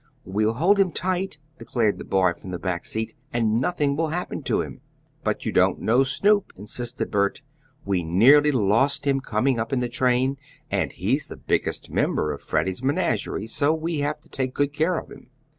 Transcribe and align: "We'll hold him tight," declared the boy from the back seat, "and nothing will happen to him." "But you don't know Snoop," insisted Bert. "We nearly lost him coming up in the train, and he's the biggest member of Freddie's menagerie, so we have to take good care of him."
"We'll 0.25 0.53
hold 0.53 0.79
him 0.79 0.91
tight," 0.91 1.37
declared 1.59 1.99
the 1.99 2.03
boy 2.03 2.33
from 2.33 2.49
the 2.49 2.57
back 2.57 2.85
seat, 2.85 3.13
"and 3.31 3.61
nothing 3.61 3.95
will 3.95 4.07
happen 4.07 4.41
to 4.41 4.61
him." 4.61 4.81
"But 5.23 5.45
you 5.45 5.51
don't 5.51 5.79
know 5.79 6.01
Snoop," 6.03 6.51
insisted 6.55 7.11
Bert. 7.11 7.43
"We 7.85 8.01
nearly 8.01 8.51
lost 8.51 9.05
him 9.05 9.19
coming 9.19 9.59
up 9.59 9.71
in 9.71 9.79
the 9.79 9.89
train, 9.89 10.37
and 10.71 10.91
he's 10.91 11.27
the 11.27 11.37
biggest 11.37 11.91
member 11.91 12.31
of 12.31 12.41
Freddie's 12.41 12.81
menagerie, 12.81 13.45
so 13.45 13.75
we 13.75 13.99
have 13.99 14.19
to 14.21 14.29
take 14.29 14.55
good 14.55 14.73
care 14.73 14.97
of 14.97 15.11
him." 15.11 15.29